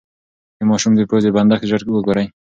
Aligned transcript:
د 0.57 0.59
ماشوم 0.69 0.93
د 0.95 1.01
پوزې 1.09 1.29
بندښت 1.35 1.63
ژر 1.69 1.81
وګورئ. 1.93 2.25